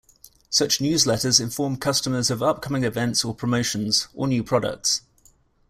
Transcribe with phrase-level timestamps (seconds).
[0.49, 5.01] Such newsletters inform customers of upcoming events or promotions, or new products.